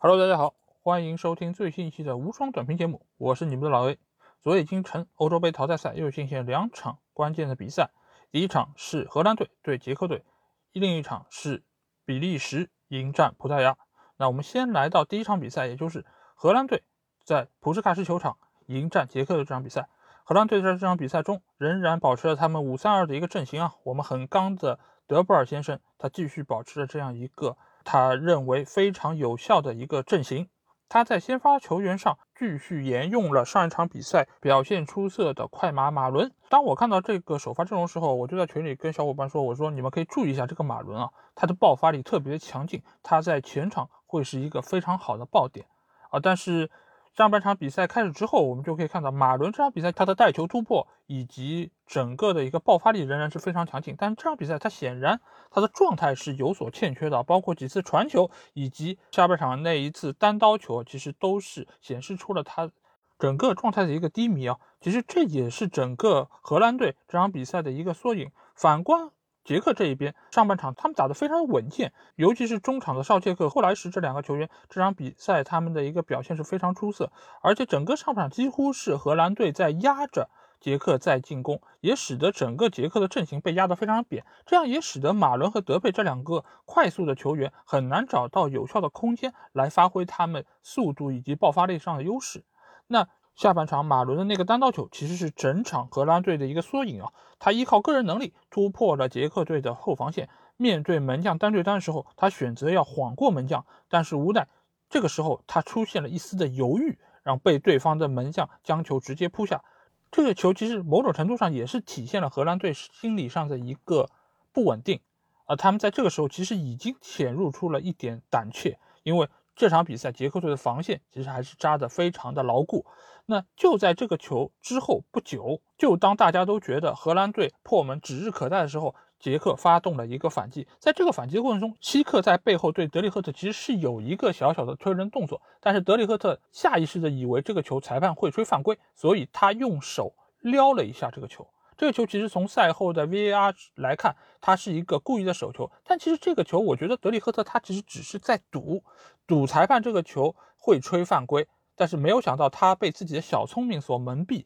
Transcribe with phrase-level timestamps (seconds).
[0.00, 3.98] Hello，大家好，欢迎收听最新一期的无双短评节目，我是你们的老 A。
[4.40, 7.90] 昨夜今晨，欧洲杯淘汰赛又进行两场关键的比赛，
[8.30, 10.24] 第一场是荷兰队对捷克队，
[10.70, 11.64] 另一场是
[12.04, 13.76] 比利时迎战葡萄牙。
[14.16, 16.06] 那我们先来到第一场比赛，也就是
[16.36, 16.84] 荷兰队
[17.24, 18.36] 在普什卡什球场
[18.66, 19.88] 迎战捷克的这场比赛。
[20.22, 24.78] 荷兰队在这场比赛中仍然保持了他们五三二的一个阵型啊，我们很刚的
[25.08, 27.56] 德布尔先生，他继续保持着这样一个。
[27.90, 30.50] 他认为非常有效的一个阵型，
[30.90, 36.30] 他在先发球员上继续沿用了上一场比赛表现出色的快马马伦。
[36.50, 45.64] 当我看到这个首发阵容时候，我就在群里跟小伙伴说：“我说你们可以注意一下这个马伦啊，他的爆发力特别强劲，他在前场会是一个非常好的爆点
[46.10, 46.70] 啊。”但是。
[47.18, 53.96] 上半场比赛开始之后，我们就可以看到马伦这场比赛他的带球突破以及整个的一个爆发力仍然是非常强劲。
[53.98, 62.70] 但是这场比赛他显然他的状态是有所欠缺的，包括几次传球以及下半场那一次单刀球，其实都是显示出了他
[63.18, 64.56] 整个状态的一个低迷啊。
[64.80, 68.30] 其实这也是整个荷兰队这场比赛的一个缩影。
[68.54, 69.10] 反观。
[69.48, 77.10] 捷克这一边上半场他们打得非常稳健，尤其是中场的绍切克、后来时这两个球员，这场比赛他们的一个表现是非常出色，
[77.40, 80.28] 而且整个上半场几乎是荷兰队在压着
[80.60, 92.44] 捷克在进攻，也使得整个捷克的阵型被压得非常扁，这样也使得马伦和德佩这两个快速的球员很难找到有效的空间来发挥他们速度以及爆发力上的优势。
[92.88, 93.08] 那。
[93.38, 104.48] 下半场马伦的那个单刀球其实是整场荷兰队的一个缩影啊，他依靠个人能力突破了捷克队的后防线，面对门将单对单的时候，他选择要晃过门将，但是无奈
[104.90, 109.62] 这个时候他出现了一丝的犹豫，让被对方的门将将球直接扑下。
[110.10, 114.10] 这个球其实某种程度上也是体现了荷兰队心理上的一个
[114.52, 114.98] 不稳定，
[115.46, 119.28] 而他们在这个时候其实已经显露出了一点胆怯，因为。
[119.58, 122.86] 这场比赛，捷克队的防线其实还是扎得非常的牢固。
[123.26, 130.68] 那就在这个球之后不久，就当大家都觉得荷兰队破门指日可待的时候，捷克发动了一个反击。
[130.78, 141.44] 在这个反击过程中，希克在背后对德里赫特其实是有一个小小的推人动作，但是德里赫特下意识的以为这个球裁判会吹犯规，所以他用手撩了一下这个球。
[141.78, 145.70] 这个球其实从赛后的 VAR 来看，它是一个故意的手球。
[145.84, 148.82] 但其实这个球，我觉得德里赫特他其实只是在赌，
[149.28, 151.46] 赌裁判这个球会吹犯规。
[151.76, 154.44] 但是没有想到他被自己的小聪明所蒙蔽，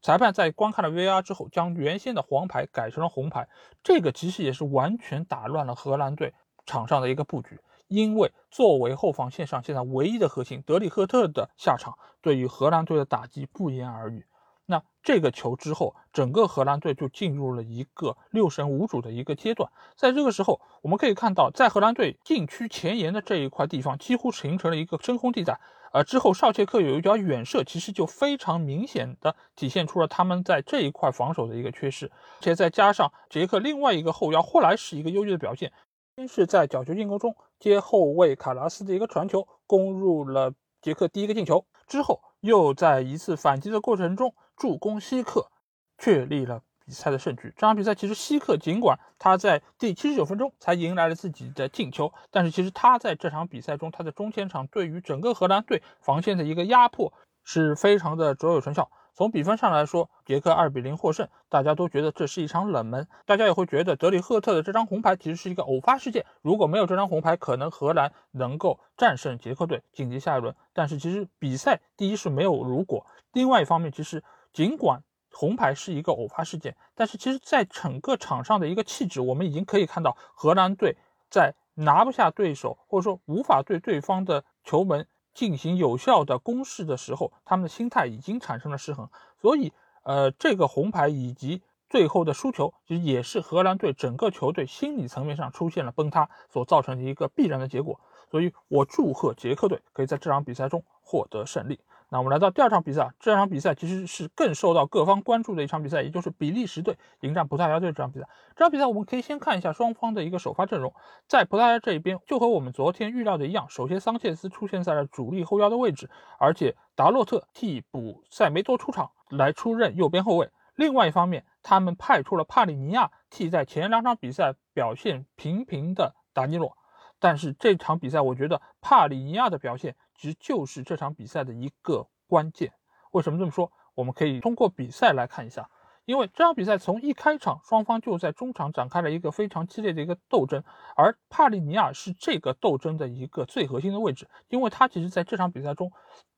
[0.00, 3.46] 裁判在观看了 VAR 之后，将原先的黄牌改成了红牌。
[3.82, 6.32] 这个其实也是完全打乱了荷兰队
[6.64, 7.60] 场上的一个布局。
[7.88, 14.24] 因为作为后防线上现在唯一的核心，德里赫特的下场对于荷兰队的打击不言而喻。
[14.66, 19.70] 那这个球之后，整个荷兰队就进入了一个六神无主的一个阶段。
[19.96, 25.60] 在这个时候，我们可以看到，在荷兰队禁区前沿的这一块地方，几乎形成了一个真空地带。
[25.92, 32.10] 而之后，绍切克有一脚远射，其实就非常明显的体现出了他们在这一块防守的一个缺失。
[32.40, 35.72] 且再加上捷克另外一个后腰霍莱是一个优异的表现，
[36.16, 40.52] 先是在角球进攻中接后卫卡拉斯的一个传球，攻入了
[40.82, 41.64] 捷克第一个进球。
[41.86, 44.34] 之后又在一次反击的过程中。
[44.56, 45.50] 助攻希克，
[45.98, 47.52] 确立了比赛的胜局。
[47.56, 57.12] 这场比赛其实希克尽管他在第七十九分钟才迎来了自己的进球，但是其实他在这场比赛中，他的中前场对于整个荷兰队防线的一个压迫
[57.42, 58.88] 是非常的卓有成效。
[59.14, 66.26] 从比分上来说，捷克二比零获胜，大家都觉得这是一场冷门，大家也会觉得德里赫特的这张红牌其实是一个偶发事件。
[66.42, 70.54] 如果没有这张红牌，可能荷兰能够战胜捷克队晋级下一轮。
[70.72, 74.22] 但是其实比赛第一是没有如果，另外一方面其实。
[74.54, 75.02] 尽管
[75.32, 80.96] 红牌是一个偶发事件，但是其实，在整个场上的一个气质，我们已经可以看到，荷兰队
[81.28, 89.08] 在拿不下对手，或者说无法对对方的球门进行有效的攻势的时候，他们的心态已经产生了失衡。
[89.42, 89.72] 所以，
[90.04, 98.00] 呃，这个红牌以及最后的输球，其实也是荷兰队整个球队心理层面上出现了崩塌所造成的一个必然的结果。
[98.30, 101.78] 所以我祝贺捷克队可以在这场比赛中获得胜利。
[102.10, 108.28] 那我们来到第二场比赛，这场比赛其实是更受到各方关注的一场比赛，也就是比利时队迎战葡萄牙队这场比赛。
[108.54, 110.94] 这场比赛我们可以先看一下双方的一个首发阵容，
[111.26, 116.08] 在葡萄牙这一边，就和我们昨天预料的一样，首先桑切斯出现在了主力后腰的位置，
[116.38, 120.50] 而且达洛特替补塞梅多出场来出任右边后卫。
[120.76, 126.76] 另外一方面，他们派出了帕里尼亚替在前两场比赛表现平平的达尼洛。
[127.20, 132.72] 但是这场比赛，我觉得帕里尼亚的表现其实就是这场比赛的一个关键。
[133.12, 133.70] 为什么这么说？
[133.94, 135.68] 我们可以通过比赛来看一下。
[136.06, 140.62] 因为这场比赛从一开场，双方就在中场展开了一个非常激烈的一个斗争，
[140.96, 145.90] 而帕利尼亚是这个斗争的一个最核心的位置，因为他其实在这场比赛中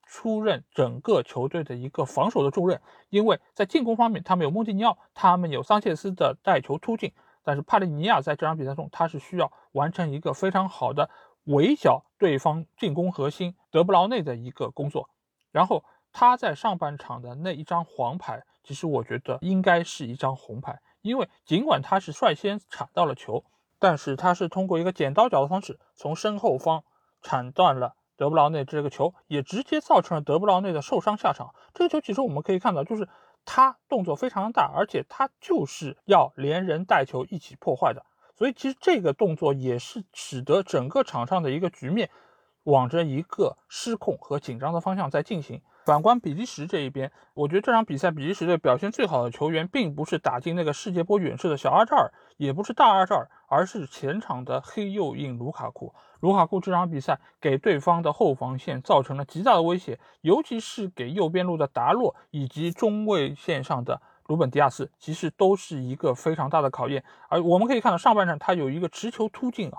[0.05, 7.12] 出任整个球队的一个防守的重任，因为在进攻方面，他们有蒙蒂尼奥，他们有桑切斯的带球突进，
[7.43, 11.11] 但是帕利尼亚在这场比赛中，他是需要完成一个非常好的
[11.43, 15.11] 围剿对方进攻核心德布劳内的一个工作，
[15.52, 18.43] 然后他在上半场的那一张黄牌。
[18.62, 23.44] 其实我觉得应该是一张红牌，因为尽管他是率先铲到了球，
[23.78, 26.84] 但是他是通过一个剪刀脚的方式从身后方
[27.20, 31.55] 铲断了德布劳内这个球，也直接造成了德布劳内的受伤下场。
[31.75, 33.06] 这个球其实我们可以看到，就是
[33.44, 38.06] 他动作非常大，而且他就是要连人带球一起破坏的，
[38.38, 42.11] 所以其实这个动作也是使得整个场上的一个局面
[42.66, 45.60] 往着一个失控和紧张的方向在进行。
[45.84, 55.94] 反观比利时这一边，我觉得这场比赛比利时队表现最好的球员，并不是打进那个世界波远射的小阿扎尔，也不是大阿扎尔，而是前场的黑右翼卢卡库。
[56.18, 67.04] 卢卡库这场比赛给对方的后防线造成了极大的威胁，尤其是给右边路的达洛以及中卫线上的鲁本迪亚斯，其实都是一个非常大的考验。
[67.28, 69.78] 而我们可以看到上半场他有一个持球突进啊，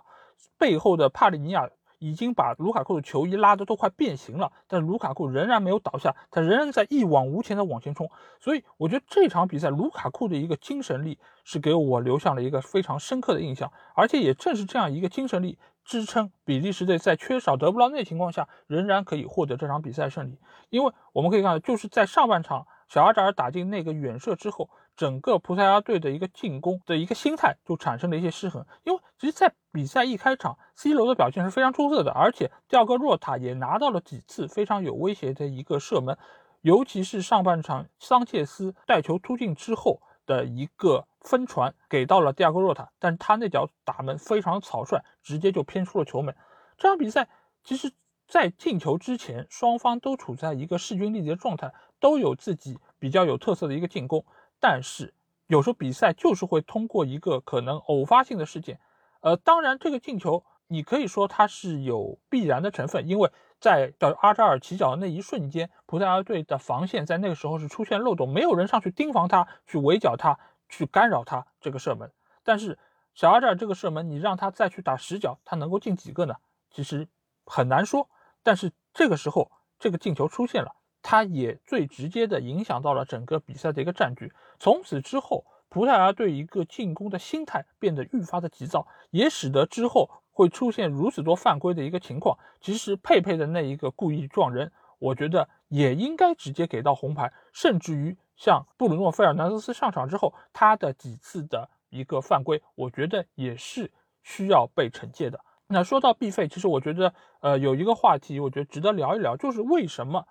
[0.57, 1.69] 背后的帕利尼亚。
[1.99, 8.09] 已经把卢卡库的球衣拉得都快变形了，但卢卡库仍然没有倒下，他仍然在一往无前的往前冲。
[8.39, 20.37] 所以我觉得这场比赛卢卡库的一个精神力是给我留下了一个非常深刻的印象，而且也正是这样一个精神力支撑比利时队在缺少德布劳内情况下仍然可以获得这场比赛胜利。
[20.69, 24.69] 因为我们可以看到，就是在上半场小阿扎尔打进那个远射之后。
[24.95, 36.17] 整个葡萄牙队的一个进攻的一个心态就产生了一些失衡，因为其实，在比赛一开场，C 罗的表现是非常出色的，而且吊戈若塔也拿到了几次非常有威胁的一个射门，
[36.61, 46.35] 尤其是上半场桑切斯带球突进之后的一个分传给到了吊戈若塔，但是他那脚打门非常草率，直接就偏出了球门。
[46.75, 47.29] 这场比赛
[47.63, 47.93] 其实，
[48.27, 54.25] 在进球之前，双方都处在一个势均力敌的状态，都有自己比较有特色的一个进攻。
[54.59, 55.13] 但是
[55.47, 58.79] 有时候比赛就是会通过一个可能偶发性的事件，
[59.21, 72.11] 呃，当然这个进球你可以说它是有必然的成分，因为在叫阿扎尔起脚的那一瞬间，葡萄牙队的防线在那个时候是出现漏洞，没有人上去盯防他，去围剿他，去干扰他这个射门。
[72.43, 72.77] 但是
[73.13, 76.35] 小阿扎尔这个射门，你让他再去打十脚，他能够进几个呢？
[76.69, 77.07] 其实
[77.45, 78.09] 很难说。
[78.43, 80.75] 但是这个时候这个进球出现了。
[81.09, 84.29] 他也最直接的影响到了整个比赛的一个战局。
[84.59, 92.37] 从此之后，葡萄牙队一个进攻的心态变得愈发的急躁，也使得之后会出现如此多犯规的一个情况。
[92.59, 94.69] 其实佩佩的那一个故意撞人，
[94.99, 97.31] 我觉得也应该直接给到红牌。
[97.53, 103.89] 甚至于像布鲁诺·费尔南德斯上场之后，他的几次的一个犯规，我觉得也是
[104.23, 105.39] 需要被惩戒的。
[105.67, 110.27] 那说到毕费，其实我觉得，呃，有一个话题，我觉得值得聊一聊，就是为什么。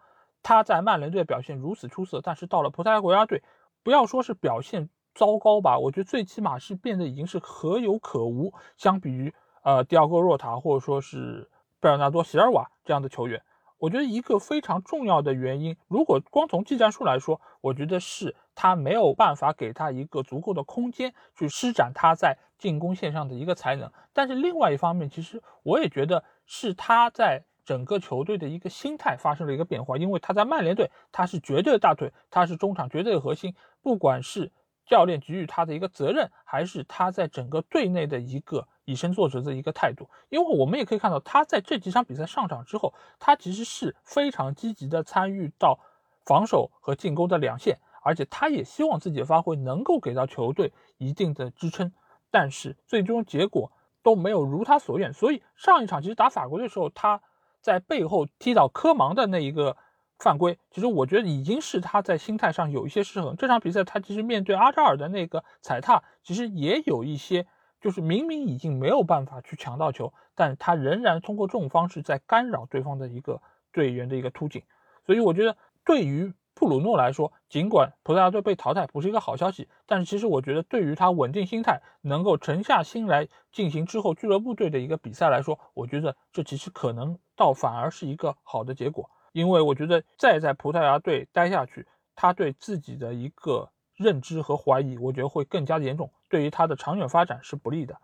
[0.49, 3.43] 他在曼联队表现如此出色，但是到了葡萄牙国家队，
[3.83, 8.55] 不要说是表现糟糕吧，我觉得最起码是变得已经是可有可无。
[8.77, 9.35] 相比于
[9.65, 11.51] 呃迪奥戈若塔或者说是
[11.81, 13.43] 贝尔纳多席尔瓦这样的球员，
[13.79, 23.91] 我觉得一个非常重要的原因，如果光从技战术来说，我觉得是他没有办法给他一个足够的空间去施展他在进攻线上的一个才能。
[24.13, 27.46] 但是另外一方面，其实我也觉得是他在。
[27.67, 33.55] 整个球队的一个心态发生了一个变化，因为他在曼联队，他是绝对的大腿，他是中场绝对的核心。
[33.83, 34.52] 不管是
[34.87, 45.81] 教练给予他的一个责任，还是他在整个队内的一个以身作则的一个态度，因为我们也可以看到，他在这几场比赛上场之后，他其实是非常积极的参与到
[46.25, 51.93] 防守和进攻的两线，而且他也希望自己的发挥能够给到球队一定的支撑。
[52.31, 53.73] 但是最终结果
[54.05, 57.21] 都没有如他所愿，所以上一场其实打法国队的时候，他。
[57.66, 59.76] 在背后踢倒科芒的那一个
[60.20, 63.35] 犯规，其实我觉得已经是他在心态上有一些失衡。
[63.35, 67.44] 这场比赛他其实面对阿扎尔的那个踩踏，其实也有一些，
[67.80, 73.42] 就是明明已经没有办法去抢到球，但他仍然通过这种方式在干扰对方的一个
[73.73, 74.62] 队员的一个突进。
[75.04, 76.32] 所以我觉得对于。
[76.57, 89.11] 布鲁诺来说，尽管葡萄牙队被淘汰不是一个好消息，但是其实我觉得对于他稳定心态，能够沉下心来进行之后俱乐部队的一个比赛来说，我觉得这其实可能倒反而是一个好的结果。
[89.33, 97.99] 因为我觉得再在葡萄牙队待下去，他对自己的一个认知和怀疑，我觉得会更加的严重，对于他的长远发展是不利的。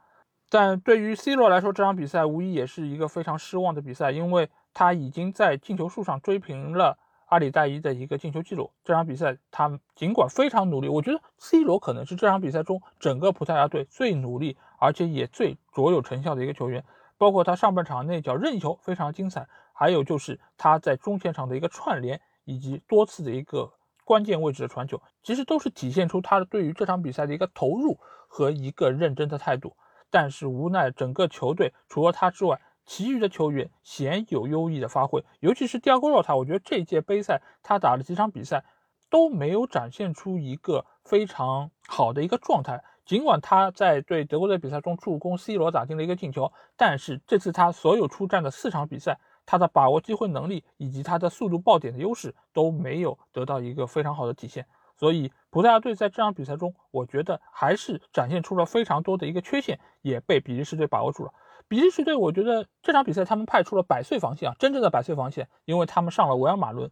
[0.50, 6.98] 但对于 C 罗来说，这场比赛无疑也是一个非常失望的比赛，因为他已经在进球数上追平了。
[7.32, 8.70] 阿里代伊的一个进球记录。
[8.84, 16.84] 这场比赛他尽管非常努力，我觉得 C 罗可能是这场比赛中整个葡萄牙队最努力，而且也最卓有成效的一个球员。
[17.16, 23.72] 包括他上半场那脚任意球非常精彩，还有就是他在中前场的一个串联，以及多次的一个
[24.04, 27.98] 关键位置的传球，其实都是体现出他对于这场比赛的一个投入
[28.28, 29.74] 和一个认真的态度。
[30.10, 38.64] 但是无奈整个球队除了他之外，其余的球员鲜有优异的发挥，尤其是第二个洛塔，我觉得这届杯赛他打了几场比赛
[39.10, 42.82] 都没有展现出一个非常好的一个状态。
[43.04, 54.66] 尽管他在对德国队比赛中助攻 C 罗打进了一个进球，但是这次他所有出战的四场比赛，他的把握机会能力以及他的速度爆点的优势都没有得到一个非常好的体现。
[54.96, 61.34] 所以葡萄牙队在这场比赛中，我觉得还是展现出了非常多的一个缺陷，也被比利时队把握住了。
[61.68, 66.90] 比利时队，我觉得这场比赛他们派出了百岁防线啊，真正的百岁防线，因为他们上了维尔马伦。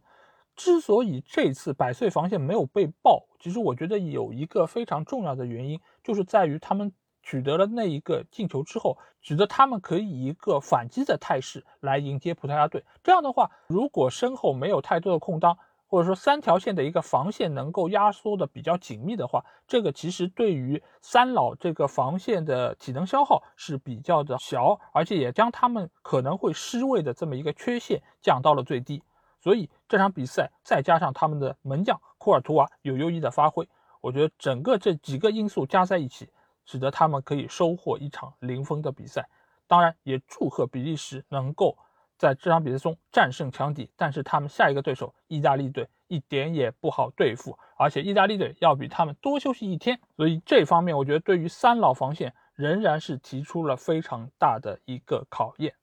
[0.55, 6.91] 之所以这次百岁防线没有被爆，其实我觉得有一个非常重要的原因，就是在于他们
[7.23, 12.83] 取得了那一个进球之后，使得他们可以以一个反击的态势来迎接葡萄牙队。
[13.01, 15.57] 这样的话，如果身后没有太多的空当，
[15.91, 29.03] 或者说三条线的一个防线能够压缩的比较紧密的话，这个其实对于三老这个防线的体能消耗是比较的小，而且也将他们可能会失位的这么一个缺陷降到了最低。
[29.41, 33.67] 所以这场比赛再加上他们的门将库尔图瓦有优异的发挥，
[33.99, 36.29] 我觉得整个这几个因素加在一起，
[36.63, 39.27] 使得他们可以收获一场零封的比赛。
[39.67, 41.77] 当然，也祝贺比利时能够
[42.21, 43.89] 在这场比赛中战胜强敌。
[43.97, 49.99] 但是他们下一个对手意大利队一点也不好对付，而且意大利队要比他们多休息一天。
[50.15, 55.73] 所以这方面，我觉得对于三老防线仍然是提出了非常大的一个考验。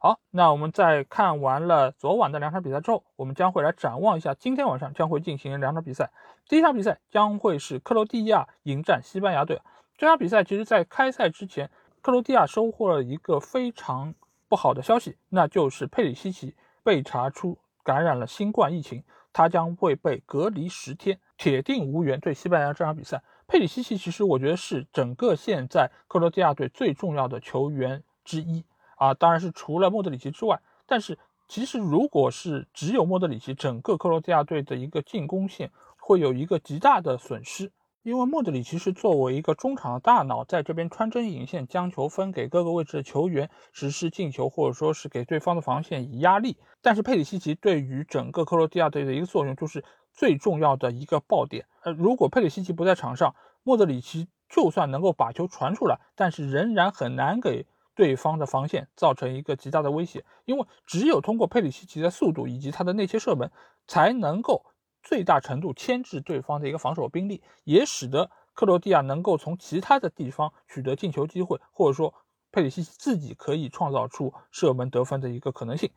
[0.00, 6.10] 好，那我们在看完了昨晚的两场比赛之后，我们将会来展望一下今天晚上将会进行两场比赛。
[6.48, 9.60] 第一场比赛将会是克罗地亚迎战西班牙队。
[9.96, 11.70] 这场比赛其实，在开赛之前，
[12.02, 14.14] 克罗地亚收获了一个非常
[14.48, 23.22] 不好的消息，那就是佩里西奇被查出感染了新冠疫情，他将会被隔离十天，铁定无缘对西班牙这场比赛。
[23.46, 28.64] 佩里西奇其实我觉得是整个现在克罗地亚队最重要的球员之一。
[28.96, 37.72] 啊，当然是除了莫德里奇之外，但是其实如果是只有莫德里奇，整个克罗地亚队的一个进攻线会有一个极大的损失，
[38.04, 46.58] 因为莫德里奇是作为一个中场的大脑，在这边穿针引线，将球分给各个位置的球员实施进球，或者说是给对方的防线以压力。
[46.82, 49.82] 但是佩里西奇对于整个克罗地亚队的一个作用就是
[50.12, 51.66] 最重要的一个爆点。
[51.82, 57.66] 呃，如果佩里西奇不在场上，莫德里奇就算能够把球传出来，但是仍然很难给。
[57.96, 63.52] 对方的防线造成一个极大的威胁，因为只有通过佩里西奇的速度以及他的内切射门，
[63.86, 64.64] 才能够
[65.04, 72.14] 最大程度牵制对方的一个防守兵力，也使得克罗地亚能够从其他的地方取得进球机会，或者说
[72.50, 75.90] 佩里西奇自己可以创造出射门得分的一个可能性。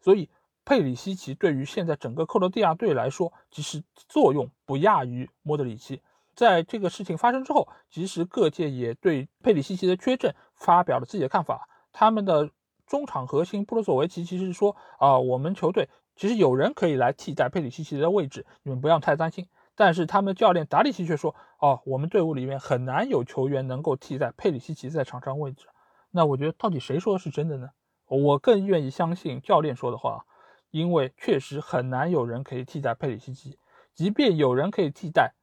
[0.00, 0.30] 所以，
[0.64, 6.02] 佩里西奇对于现在整个克罗地亚队来说，其实作用不亚于莫德里奇。
[6.34, 11.68] 在这个事情发生之后，其实各界也对佩里西奇的缺阵发表了自己的看法。
[11.92, 12.50] 他们的
[12.86, 25.66] 中场核心布鲁索维奇其实说：“啊，我们球队其实有人可以来替代佩里西奇的位置，你们不要太担心。”但是他们教练达里奇却说：“哦，我们队伍里面很难有球员能够替代佩里西奇在场上位置。”
[26.12, 27.70] 那我觉得到底谁说的是真的呢？
[28.06, 30.26] 我更愿意相信教练说的话，
[30.70, 33.58] 因为确实很难有人可以替代佩里西奇，
[33.92, 35.34] 即便有人可以替代。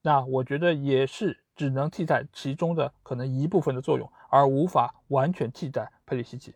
[0.00, 6.54] 那我觉得也是只能替代其中的可能一部分的作用，而无法完全替代佩里西奇。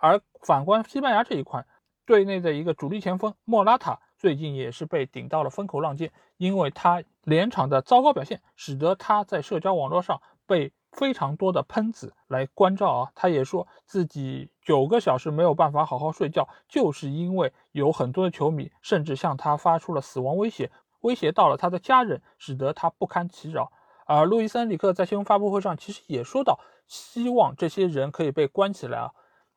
[0.00, 1.64] 而反观西班牙这一块，
[2.06, 13.12] 队内的一个主力前锋莫拉塔最近也是被顶到了风口浪尖，因为他连场的糟糕表现，使得他在社交网络上被非常多的喷子来关照啊。
[13.14, 20.70] 他也说自己九个小时没有办法好好睡觉，就是因为有很多的球迷甚至向他发出了死亡威胁。
[21.00, 23.70] 威胁到了他的家人，使得他不堪其扰。
[24.06, 29.10] 而路易斯·恩里克在新闻发布会上其实也说到，希望这些人可以被关起来啊，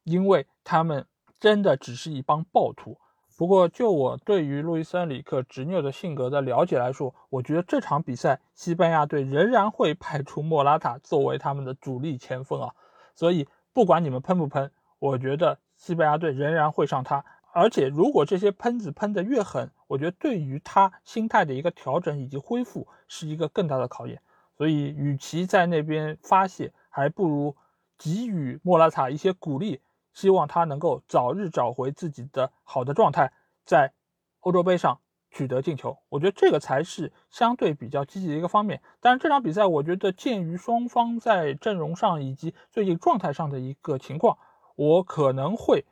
[0.03, 1.05] 因为他们
[1.39, 2.99] 真的只是一帮暴徒。
[3.37, 12.73] 不过，就我对于路易斯·恩里克执拗的性格的了解来说，我觉得这场比赛西班牙队仍然会派出莫拉塔作为他们的主力前锋啊。
[13.15, 14.69] 所以，不管你们喷不喷，
[14.99, 17.23] 我觉得西班牙队仍然会上他。
[17.53, 24.21] 而且，如果这些喷子喷得越狠，我觉得对于他心态的一个调整以及恢复是一个更大的考验。
[24.57, 27.55] 所以，与其在那边发泄，还不如
[27.97, 29.79] 给予莫拉塔一些鼓励，
[30.13, 33.31] 希望他能够早日找回自己的好的状态，
[33.65, 33.93] 在
[34.41, 34.99] 欧洲杯上
[35.31, 38.81] 取得进球，我觉得这个才是相对比较积极的一个方面。
[38.99, 44.37] 但是这场比赛，我觉得鉴于双方在阵容上以及最近状态上的一个情况，
[44.75, 45.85] 我可能会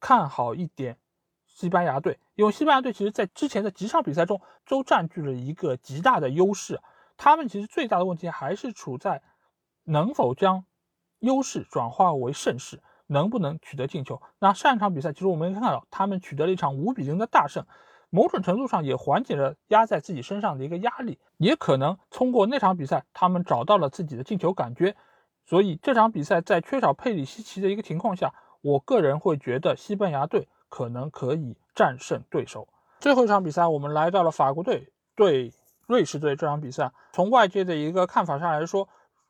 [0.00, 0.98] 看好一点
[1.46, 6.80] 西班牙队，因为西班牙队其实在之前的几场比赛中都占据了一个极大的优势。
[7.16, 9.22] 他们其实最大的问题还是处在
[9.84, 10.64] 能否将
[11.20, 12.82] 优势转化为胜势。
[13.08, 14.22] 能不能取得进球？
[14.38, 17.64] 那上一场比赛，其实我们可以看到，他们取得了一场五比零的大胜，
[18.10, 24.94] 某种程度上也缓解了压在自己身上的一个压力，也可能通过那场比赛，他们找到了自己的进球感觉。
[25.44, 32.68] 所以这场比赛在缺少佩里西奇的一个情况下，我个人会觉得西班牙队可能可以战胜对手。
[33.00, 35.52] 最后一场比赛，我们来到了法国队对
[35.86, 38.88] 瑞士队这场比赛，从外界的一个看法上来说。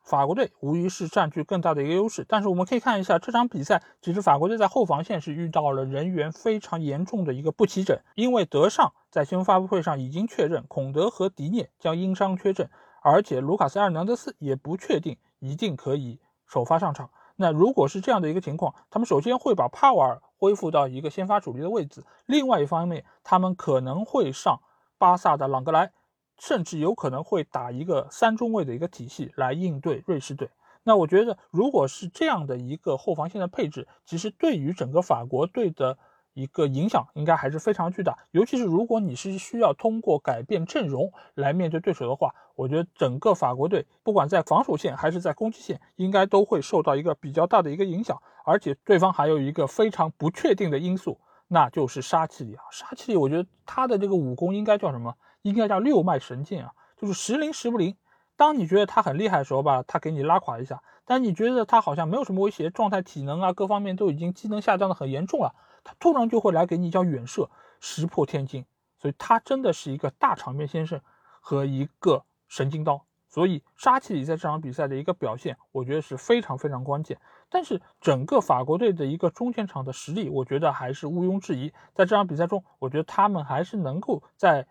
[0.09, 12.67] 法国队无疑是占据更大的一个优势，但是我们可以看一下这场比赛，其实法国队在后防线是遇到了人员非常严重的一个不齐整，因为德尚在新闻发布会上已经确认孔德和迪涅将因伤缺阵，
[13.03, 17.11] 而且卢卡斯·埃尔南德斯也不确定一定可以首发上场。
[17.35, 24.59] 那如果是这样的一个情况，他们首先会把帕瓦尔恢复到一个先发主力的位置，另外一方面，他们可能会上
[24.97, 25.91] 巴萨的朗格莱。
[26.39, 30.49] 甚至有可能会打一个三中卫的一个体系来应对瑞士队。
[30.83, 35.97] 那我觉得，如果是这样的一个后防线的配置，其实对于整个法国队的
[36.33, 38.17] 一个影响应该还是非常巨大。
[38.31, 48.17] 尤其是如果你是需要通过改变阵容来面对对手的话，我觉得整个法国队不管在防守线还是在攻击线，应该都会受到一个比较大的一个影响。
[48.45, 51.19] 而且对方还有一个非常不确定的因素，
[51.49, 52.63] 那就是沙奇里啊。
[52.71, 55.13] 沙奇里，我觉得他的这个武功应该叫什么？
[55.41, 57.95] 应该叫六脉神剑啊，就是时灵时不灵。
[58.35, 65.53] 当你觉得他很厉害的时候吧，他给你拉垮一下；但你觉得他好像没有什么威胁，状态、体能啊各方面都已经机能下降的很严重了，
[65.83, 67.49] 他突然就会来给你一脚远射，
[67.81, 68.65] 石破天惊。
[68.97, 71.01] 所以他真的是一个大场面先生
[71.41, 73.05] 和一个神经刀。
[73.27, 77.19] 所以沙奇里在这场比赛的一个表现，我觉得是非常非常关键。
[77.49, 81.73] 但是整个法国队的一个中前场的实力，我觉得还是毋庸置疑。
[81.93, 84.65] 在这场比赛中，我觉得他们还是能够在。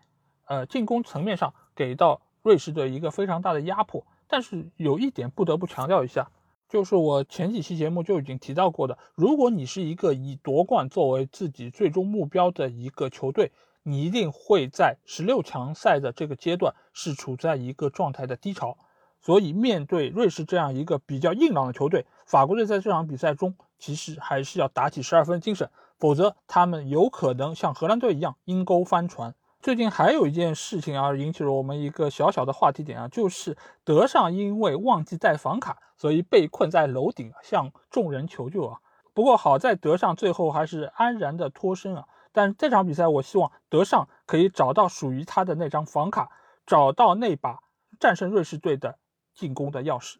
[0.49, 6.31] 呃，进攻层面上给到瑞士队一个非常大的压迫，但是有一点不得不强调一下，
[6.67, 13.51] 就是我前几期节目就已经提到过的，如果你是一个以夺冠作为自己最终目标的一个球队，
[13.83, 18.75] 你一定会在十六强赛的这个阶段是处在一个状态的低潮，
[19.21, 25.69] 所以面对瑞士这样一个比较硬朗的球队，法国队在这场比赛中其实还是要打起十二分精神，
[25.99, 29.35] 否则他们有可能像荷兰队一样阴沟翻船。
[29.61, 38.79] 最近还有一件事情啊，引起了我们一个小小的话题点啊，就是德尚因为忘记带房卡，所以被困在楼顶，向众人求救啊。
[39.13, 42.05] 不过好在德尚最后还是安然的脱身啊。
[42.31, 46.29] 但这场比赛，我希望德尚可以找到属于他的那张房卡，
[46.65, 47.59] 找到那把
[47.99, 48.97] 战胜瑞士队的
[49.33, 50.15] 进攻的钥匙。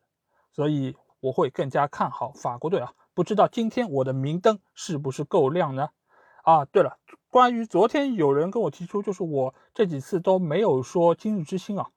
[0.52, 2.92] 所以我会更加看好法国队啊。
[3.14, 5.92] 不知道今天我的明灯是不是够亮呢？
[6.44, 6.98] 啊，对了。
[7.32, 11.90] 关于昨天有人跟我提出，就是我这几次都没有说今日之星啊，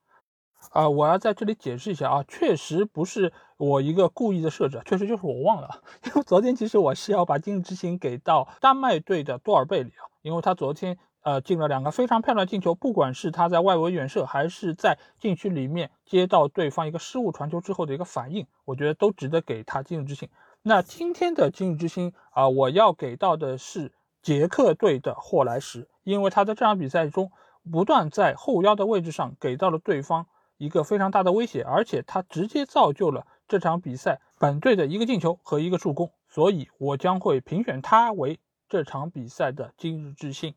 [0.72, 20.28] 啊，我要在这里解释一下啊，确实不是我一个故意的设置，确实就是我忘了， 因为昨天其实我是要把今日之星给到丹麦队的多尔贝里啊，因为他昨天呃进了两个非常漂亮的进球，不管是他在外围远射，还是在禁区里面接到对方一个失误传球之后的一个反应，我觉得都值得给他今日之星。
[20.60, 23.92] 那今天的今日之星啊，我要给到的是。
[24.22, 27.32] 捷克队的霍莱什，因为他在这场比赛中
[27.70, 40.54] 不断在后腰的位置上给到了对方一个非常大的威胁，而且他直接造就了这场比赛本队的一个进球和一个助攻，所以我将会评选他为这场比赛的今日之星。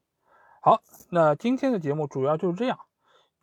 [0.61, 2.79] 好，那今天的节目主要就是这样。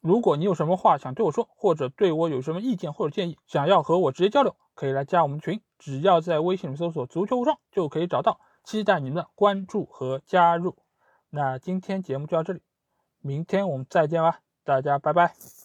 [0.00, 8.40] 如果你有什么话想对我说，或者对我有什么意见或者建议，想要和我直接交流，可以来加我们群，只要在微信里搜索“足球无双”就可以找到。
[8.64, 10.76] 期待您的关注和加入。
[11.30, 12.60] 那今天节目就到这里，
[13.20, 15.61] 明天我们再见吧，大家拜拜。